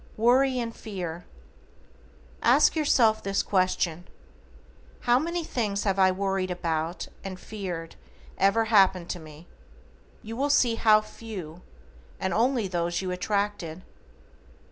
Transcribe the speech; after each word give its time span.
=WORRY 0.17 0.57
AND 0.59 0.75
FEAR:= 0.75 1.25
Ask 2.41 2.75
yourself 2.75 3.21
this 3.21 3.43
question: 3.43 4.07
"How 5.01 5.19
many 5.19 5.43
things 5.43 5.85
I 5.85 5.93
have 5.93 6.17
worried 6.17 6.49
about 6.49 7.07
and 7.23 7.39
feared 7.39 7.95
ever 8.39 8.65
happened 8.65 9.11
to 9.11 9.19
me?" 9.19 9.47
You 10.23 10.35
will 10.35 10.49
see 10.49 10.73
how 10.73 11.01
few, 11.01 11.61
and 12.19 12.33
only 12.33 12.67
those 12.67 13.03
you 13.03 13.11
attracted. 13.11 13.83